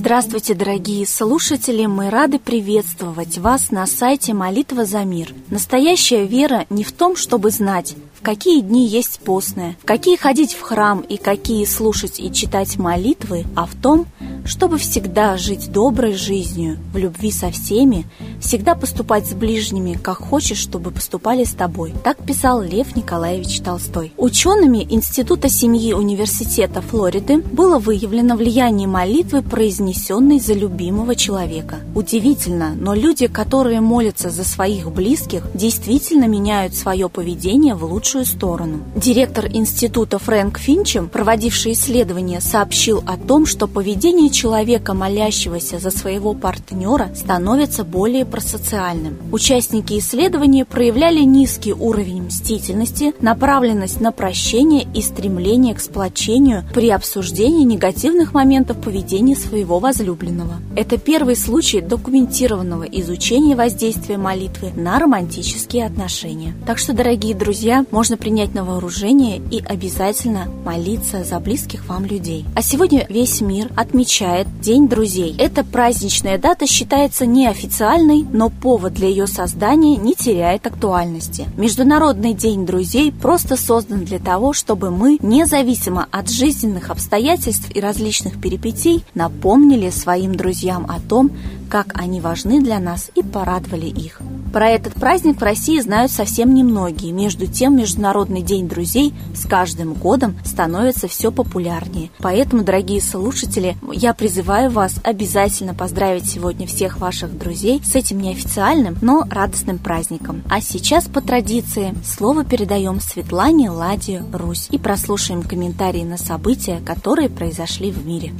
[0.00, 1.84] Здравствуйте, дорогие слушатели!
[1.84, 5.34] Мы рады приветствовать вас на сайте «Молитва за мир».
[5.50, 10.54] Настоящая вера не в том, чтобы знать, в какие дни есть постное, в какие ходить
[10.54, 14.06] в храм и какие слушать и читать молитвы, а в том,
[14.44, 18.06] чтобы всегда жить доброй жизнью, в любви со всеми,
[18.40, 21.92] всегда поступать с ближними, как хочешь, чтобы поступали с тобой.
[22.04, 24.12] Так писал Лев Николаевич Толстой.
[24.16, 31.76] Учеными Института семьи Университета Флориды было выявлено влияние молитвы, произнесенной за любимого человека.
[31.94, 38.80] Удивительно, но люди, которые молятся за своих близких, действительно меняют свое поведение в лучшую сторону.
[38.96, 46.34] Директор института Фрэнк Финчем, проводивший исследование, сообщил о том, что поведение человека, молящегося за своего
[46.34, 49.18] партнера, становится более просоциальным.
[49.32, 57.64] Участники исследования проявляли низкий уровень мстительности, направленность на прощение и стремление к сплочению при обсуждении
[57.64, 60.54] негативных моментов поведения своего возлюбленного.
[60.76, 66.54] Это первый случай документированного изучения воздействия молитвы на романтические отношения.
[66.66, 72.44] Так что, дорогие друзья, можно принять на вооружение и обязательно молиться за близких вам людей.
[72.54, 75.34] А сегодня весь мир отмечает День друзей.
[75.38, 81.46] Эта праздничная дата считается неофициальной, но повод для ее создания не теряет актуальности.
[81.56, 88.38] Международный День друзей просто создан для того, чтобы мы, независимо от жизненных обстоятельств и различных
[88.38, 91.30] перипетий, напомнили своим друзьям о том,
[91.70, 94.20] как они важны для нас и порадовали их.
[94.52, 97.12] Про этот праздник в России знают совсем немногие.
[97.12, 102.10] Между тем, Международный день друзей с каждым годом становится все популярнее.
[102.18, 108.96] Поэтому, дорогие слушатели, я призываю вас обязательно поздравить сегодня всех ваших друзей с этим неофициальным,
[109.02, 110.42] но радостным праздником.
[110.48, 117.28] А сейчас, по традиции, слово передаем Светлане Ладе Русь и прослушаем комментарии на события, которые
[117.28, 118.32] произошли в мире.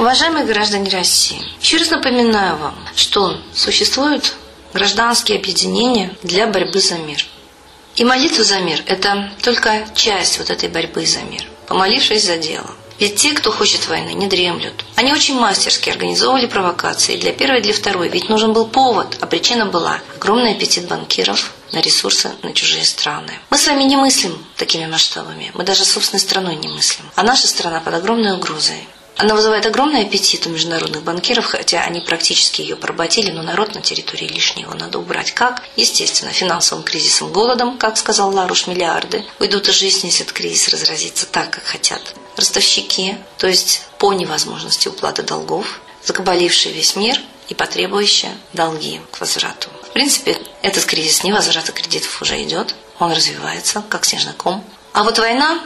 [0.00, 4.32] Уважаемые граждане России, еще раз напоминаю вам, что существуют
[4.72, 7.26] гражданские объединения для борьбы за мир.
[7.96, 12.70] И молитва за мир– это только часть вот этой борьбы за мир, помолившись за дело.
[12.98, 14.86] Ведь те, кто хочет войны, не дремлют.
[14.96, 19.66] Они очень мастерски организовывали провокации для первой для второй, ведь нужен был повод, а причина
[19.66, 23.32] была огромный аппетит банкиров на ресурсы на чужие страны.
[23.50, 27.04] Мы с вами не мыслим такими масштабами, мы даже собственной страной не мыслим.
[27.16, 28.86] А наша страна под огромной угрозой.
[29.16, 33.82] Она вызывает огромный аппетит у международных банкиров, хотя они практически ее поработили, но народ на
[33.82, 35.32] территории лишнего надо убрать.
[35.32, 35.62] Как?
[35.76, 41.26] Естественно, финансовым кризисом, голодом, как сказал Ларуш, миллиарды уйдут из жизни, если этот кризис разразится
[41.26, 42.14] так, как хотят.
[42.36, 49.68] Ростовщики, то есть по невозможности уплаты долгов, закабалившие весь мир и потребующие долги к возврату.
[49.90, 54.64] В принципе, этот кризис невозврата кредитов уже идет, он развивается, как снежный ком.
[54.92, 55.60] А вот война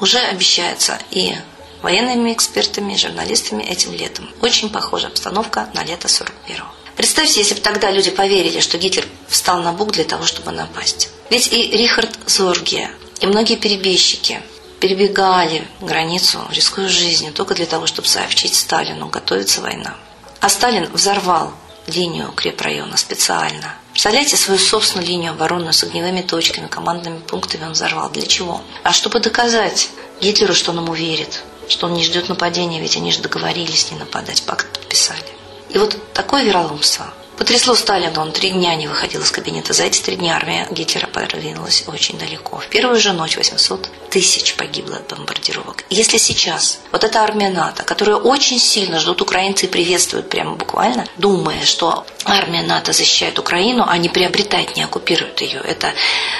[0.00, 1.34] уже обещается и
[1.82, 4.28] военными экспертами, журналистами этим летом.
[4.40, 6.66] Очень похожа обстановка на лето 41-го.
[6.96, 11.10] Представьте, если бы тогда люди поверили, что Гитлер встал на бук для того, чтобы напасть.
[11.30, 14.42] Ведь и Рихард Зоргия, и многие перебежчики
[14.80, 19.96] перебегали границу, рискуя жизнью, только для того, чтобы сообщить Сталину, готовится война.
[20.40, 21.52] А Сталин взорвал
[21.86, 23.76] линию укрепрайона специально.
[23.92, 28.10] Представляете свою собственную линию обороны с огневыми точками, командными пунктами он взорвал.
[28.10, 28.62] Для чего?
[28.82, 33.12] А чтобы доказать Гитлеру, что он ему верит, что он не ждет нападения, ведь они
[33.12, 35.22] же договорились не нападать, пакт подписали.
[35.70, 37.12] И вот такое вероломство
[37.42, 38.20] потрясло Сталина.
[38.20, 39.72] Он три дня не выходил из кабинета.
[39.72, 42.58] За эти три дня армия Гитлера продвинулась очень далеко.
[42.58, 45.84] В первую же ночь 800 тысяч погибло от бомбардировок.
[45.90, 51.04] Если сейчас вот эта армия НАТО, которую очень сильно ждут украинцы и приветствуют прямо буквально,
[51.16, 55.92] думая, что армия НАТО защищает Украину, а не приобретает, не оккупирует ее, это,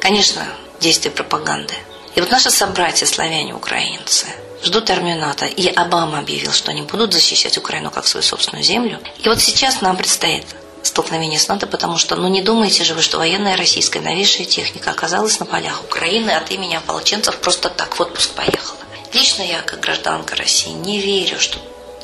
[0.00, 0.46] конечно,
[0.80, 1.74] действие пропаганды.
[2.14, 4.26] И вот наши собратья, славяне-украинцы,
[4.64, 5.46] ждут армию НАТО.
[5.46, 8.98] И Обама объявил, что они будут защищать Украину как свою собственную землю.
[9.22, 10.44] И вот сейчас нам предстоит
[10.82, 14.90] столкновение с НАТО, потому что, ну не думайте же вы, что военная российская новейшая техника
[14.90, 18.78] оказалась на полях Украины от имени ополченцев просто так в отпуск поехала.
[19.12, 21.58] Лично я, как гражданка России, не верю, что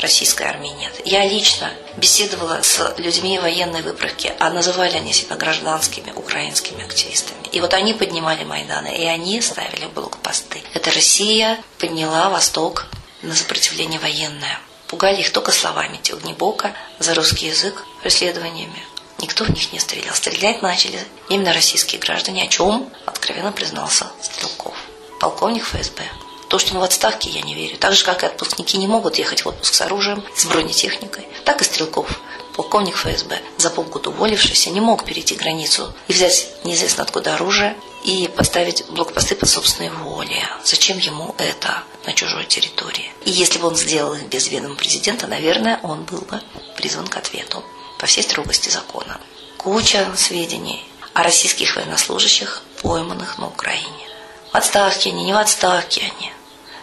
[0.00, 0.92] российской армии нет.
[1.04, 7.46] Я лично беседовала с людьми военной выправки, а называли они себя гражданскими украинскими активистами.
[7.52, 10.62] И вот они поднимали Майданы, и они ставили блокпосты.
[10.74, 12.86] Это Россия подняла Восток
[13.22, 14.58] на сопротивление военное.
[14.88, 18.82] Пугали их только словами Огнебока за русский язык преследованиями.
[19.18, 20.14] Никто в них не стрелял.
[20.14, 24.74] Стрелять начали именно российские граждане, о чем откровенно признался Стрелков,
[25.18, 26.02] полковник ФСБ.
[26.48, 27.76] То, что он в отставке, я не верю.
[27.78, 31.60] Так же, как и отпускники не могут ехать в отпуск с оружием, с бронетехникой, так
[31.60, 32.20] и Стрелков
[32.56, 38.30] полковник ФСБ, за полгода уволившийся, не мог перейти границу и взять неизвестно откуда оружие и
[38.34, 40.42] поставить блокпосты по собственной воле.
[40.64, 43.12] Зачем ему это на чужой территории?
[43.24, 46.40] И если бы он сделал их без ведома президента, наверное, он был бы
[46.76, 47.62] призван к ответу
[47.98, 49.20] по всей строгости закона.
[49.58, 50.82] Куча сведений
[51.12, 54.08] о российских военнослужащих, пойманных на Украине.
[54.56, 56.32] В отставке они, не в отставке они.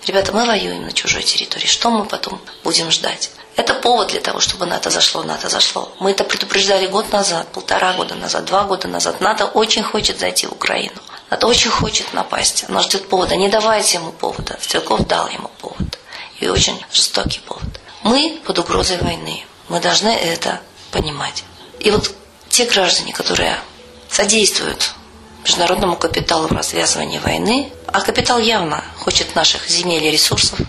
[0.05, 1.65] Ребята, мы воюем на чужой территории.
[1.65, 3.31] Что мы потом будем ждать?
[3.55, 5.91] Это повод для того, чтобы НАТО зашло, НАТО зашло.
[5.99, 9.21] Мы это предупреждали год назад, полтора года назад, два года назад.
[9.21, 11.01] НАТО очень хочет зайти в Украину.
[11.31, 12.63] НАТО очень хочет напасть.
[12.69, 13.35] Оно ждет повода.
[13.35, 14.55] Не давайте ему повода.
[14.61, 15.97] Стрелков дал ему повод.
[16.41, 17.81] И очень жестокий повод.
[18.03, 19.47] Мы под угрозой войны.
[19.67, 20.61] Мы должны это
[20.91, 21.43] понимать.
[21.79, 22.11] И вот
[22.49, 23.59] те граждане, которые
[24.11, 24.93] содействуют
[25.43, 30.59] международному капиталу в развязывании войны, а капитал явно хочет наших земель и ресурсов,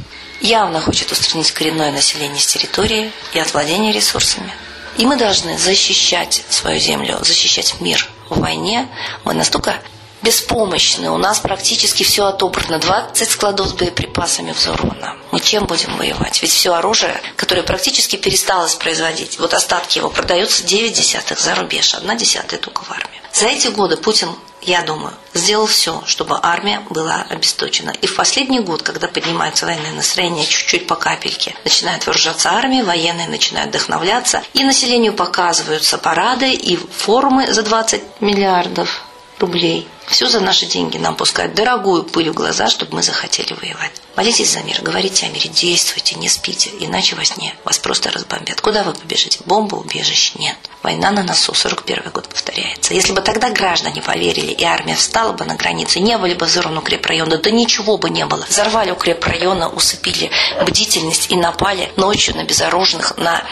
[0.41, 4.53] явно хочет устранить коренное население с территории и от владения ресурсами.
[4.97, 8.89] И мы должны защищать свою землю, защищать мир в войне.
[9.25, 9.81] Мы настолько
[10.23, 11.11] беспомощны.
[11.11, 12.79] У нас практически все отобрано.
[12.79, 15.17] 20 складов с боеприпасами взорвано.
[15.33, 16.41] Мы чем будем воевать?
[16.43, 21.95] Ведь все оружие, которое практически пересталось производить, вот остатки его продаются 9 десятых за рубеж,
[21.95, 23.21] одна десятая только в армии.
[23.33, 24.31] За эти годы Путин
[24.67, 27.93] я думаю, сделал все, чтобы армия была обесточена.
[28.01, 33.29] И в последний год, когда поднимается военное настроение чуть-чуть по капельке, начинает вооружаться армия, военные
[33.29, 39.04] начинают вдохновляться, и населению показываются парады и форумы за 20 миллиардов
[39.39, 39.89] рублей.
[40.07, 43.93] Все за наши деньги нам пускают дорогую пыль в глаза, чтобы мы захотели воевать.
[44.17, 48.61] Молитесь за мир, говорите о мире, действуйте, не спите, иначе во сне вас просто разбомбят.
[48.61, 49.41] Куда вы побежите?
[49.45, 50.35] Бомба, убежище?
[50.39, 50.57] Нет.
[50.83, 52.95] Война на носу, 41 год повторяется.
[52.95, 56.79] Если бы тогда граждане поверили, и армия встала бы на границе, не были бы взорваны
[56.79, 58.45] укрепрайоны, да ничего бы не было.
[58.49, 60.31] Взорвали укрепрайоны, усыпили
[60.65, 63.43] бдительность и напали ночью на безоружных, на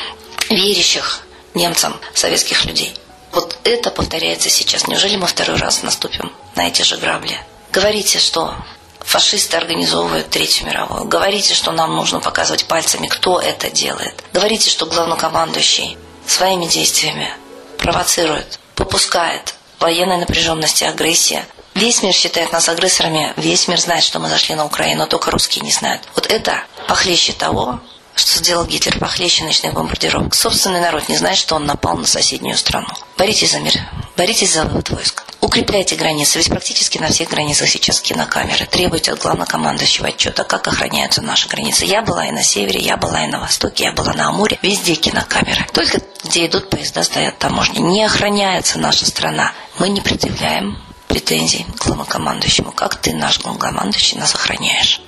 [0.48, 1.22] верящих
[1.54, 2.94] немцам советских людей.
[3.32, 4.86] Вот это повторяется сейчас.
[4.86, 7.40] Неужели мы второй раз наступим на эти же грабли?
[7.72, 8.54] Говорите, что
[9.00, 11.04] фашисты организовывают Третью мировую.
[11.06, 14.22] Говорите, что нам нужно показывать пальцами, кто это делает.
[14.32, 15.96] Говорите, что главнокомандующий
[16.26, 17.30] своими действиями
[17.78, 21.44] провоцирует, попускает военной напряженности, агрессии.
[21.74, 25.64] Весь мир считает нас агрессорами, весь мир знает, что мы зашли на Украину, только русские
[25.64, 26.02] не знают.
[26.14, 27.80] Вот это похлеще того,
[28.14, 30.34] что сделал Гитлер похлеще ночных бомбардировок.
[30.34, 32.88] Собственный народ не знает, что он напал на соседнюю страну.
[33.16, 33.74] Боритесь за мир,
[34.16, 35.24] боритесь за вывод войск.
[35.40, 38.64] Укрепляйте границы, ведь практически на всех границах сейчас кинокамеры.
[38.66, 41.84] Требуйте от главнокомандующего отчета, как охраняются наши границы.
[41.84, 44.58] Я была и на севере, я была и на востоке, я была на Амуре.
[44.62, 45.66] Везде кинокамеры.
[45.72, 47.80] Только где идут поезда, стоят таможни.
[47.80, 49.52] Не охраняется наша страна.
[49.78, 50.78] Мы не предъявляем
[51.08, 52.70] претензий главнокомандующему.
[52.72, 55.02] Как ты, наш главнокомандующий, нас охраняешь?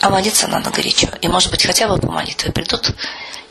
[0.00, 1.08] А молиться надо горячо.
[1.20, 2.92] И, может быть, хотя бы по молитве придут,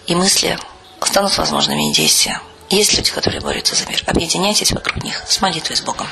[0.08, 0.58] и мысли
[1.02, 2.42] станут возможными и действия.
[2.70, 4.04] Есть люди, которые борются за мир.
[4.08, 6.08] Объединяйтесь вокруг них с молитвой с Богом.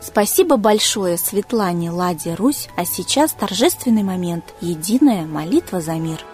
[0.00, 6.24] Спасибо большое Светлане Ладе Русь, а сейчас торжественный момент– единая молитва за мир–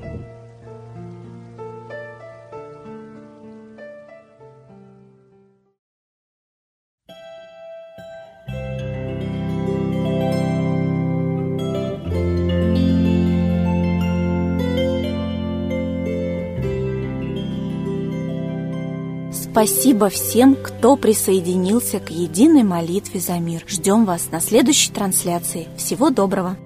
[19.51, 23.63] Спасибо всем, кто присоединился к единой молитве за мир.
[23.67, 25.67] Ждем вас на следующей трансляции.
[25.77, 26.57] Всего доброго!